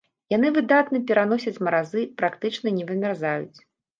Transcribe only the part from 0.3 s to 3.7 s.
Яны выдатна пераносяць маразы, практычна не вымярзаюць.